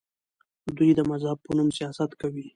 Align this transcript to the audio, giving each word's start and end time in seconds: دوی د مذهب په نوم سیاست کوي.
دوی 0.77 0.91
د 0.95 0.99
مذهب 1.11 1.37
په 1.45 1.51
نوم 1.57 1.69
سیاست 1.77 2.11
کوي. 2.21 2.45